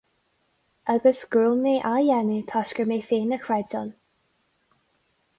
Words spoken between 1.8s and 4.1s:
á dhéanamh toisc gur mé féin a chreid ann.